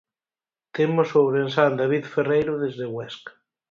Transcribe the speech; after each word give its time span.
Temos 0.75 1.07
o 1.11 1.19
ourensán 1.27 1.71
David 1.81 2.03
Ferreiro 2.13 2.53
desde 2.63 2.85
Huesca. 2.93 3.31